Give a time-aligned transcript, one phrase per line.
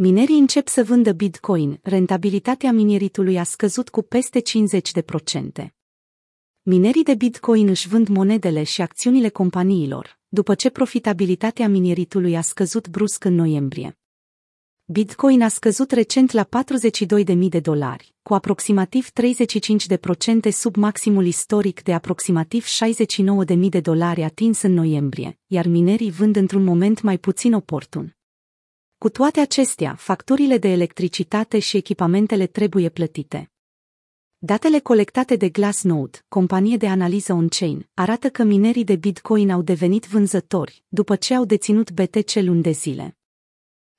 [0.00, 4.42] Minerii încep să vândă Bitcoin, rentabilitatea minieritului a scăzut cu peste
[5.62, 5.66] 50%.
[6.62, 12.88] Minerii de Bitcoin își vând monedele și acțiunile companiilor, după ce profitabilitatea minieritului a scăzut
[12.88, 13.98] brusc în noiembrie.
[14.84, 16.48] Bitcoin a scăzut recent la
[17.34, 19.08] 42.000 de dolari, cu aproximativ
[20.48, 22.66] 35% sub maximul istoric de aproximativ
[23.46, 28.17] 69.000 de dolari atins în noiembrie, iar minerii vând într-un moment mai puțin oportun.
[28.98, 33.50] Cu toate acestea, facturile de electricitate și echipamentele trebuie plătite.
[34.38, 40.06] Datele colectate de Glassnode, companie de analiză on-chain, arată că minerii de Bitcoin au devenit
[40.06, 43.18] vânzători, după ce au deținut BTC luni de zile.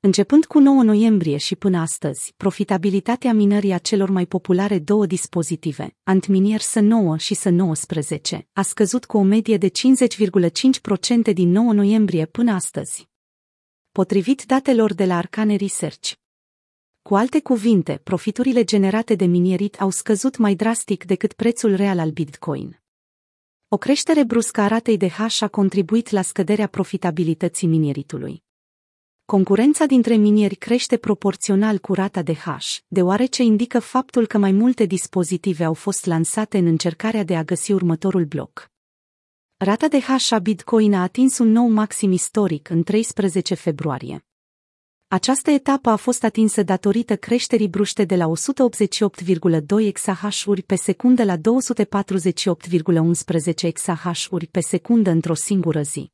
[0.00, 5.96] Începând cu 9 noiembrie și până astăzi, profitabilitatea minării a celor mai populare două dispozitive,
[6.02, 9.70] Antminier S9 și S19, a scăzut cu o medie de
[11.28, 13.12] 50,5% din 9 noiembrie până astăzi
[13.94, 16.12] potrivit datelor de la Arcane Research.
[17.02, 22.10] Cu alte cuvinte, profiturile generate de minierit au scăzut mai drastic decât prețul real al
[22.10, 22.82] Bitcoin.
[23.68, 28.42] O creștere bruscă a ratei de hash a contribuit la scăderea profitabilității minieritului.
[29.24, 34.84] Concurența dintre minieri crește proporțional cu rata de hash, deoarece indică faptul că mai multe
[34.84, 38.72] dispozitive au fost lansate în încercarea de a găsi următorul bloc.
[39.56, 44.26] Rata de hash a Bitcoin a atins un nou maxim istoric în 13 februarie.
[45.08, 51.36] Această etapă a fost atinsă datorită creșterii bruște de la 188,2 exahash-uri pe secundă la
[51.36, 51.40] 248,11
[53.62, 56.12] exahash-uri pe secundă într-o singură zi.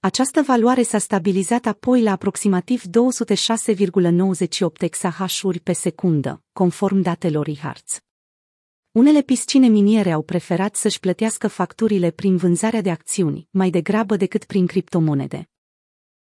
[0.00, 2.88] Această valoare s-a stabilizat apoi la aproximativ 206,98
[4.78, 8.00] exahash-uri pe secundă, conform datelor IHARTS.
[8.92, 14.44] Unele piscine miniere au preferat să-și plătească facturile prin vânzarea de acțiuni, mai degrabă decât
[14.44, 15.48] prin criptomonede.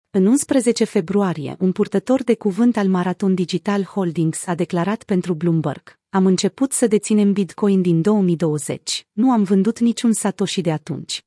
[0.09, 6.00] În 11 februarie, un purtător de cuvânt al Marathon Digital Holdings a declarat pentru Bloomberg,
[6.09, 11.24] am început să deținem Bitcoin din 2020, nu am vândut niciun Satoshi de atunci.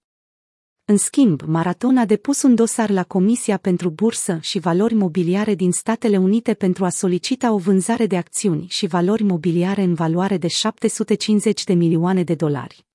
[0.84, 5.72] În schimb, Marathon a depus un dosar la Comisia pentru Bursă și Valori Mobiliare din
[5.72, 10.46] Statele Unite pentru a solicita o vânzare de acțiuni și valori mobiliare în valoare de
[10.46, 12.86] 750 de milioane de dolari.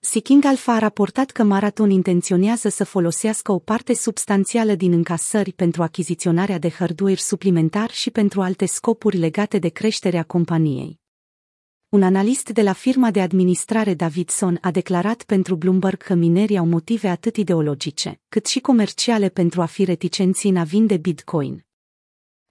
[0.00, 5.82] Seeking Alpha a raportat că Marathon intenționează să folosească o parte substanțială din încasări pentru
[5.82, 11.02] achiziționarea de hardware suplimentar și pentru alte scopuri legate de creșterea companiei.
[11.94, 16.66] Un analist de la firma de administrare Davidson a declarat pentru Bloomberg că minerii au
[16.66, 21.64] motive atât ideologice, cât și comerciale pentru a fi reticenți în a vinde Bitcoin.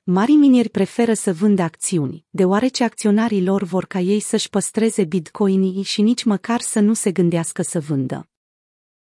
[0.03, 5.81] Marii minieri preferă să vândă acțiuni, deoarece acționarii lor vor ca ei să-și păstreze bitcoinii
[5.81, 8.27] și nici măcar să nu se gândească să vândă.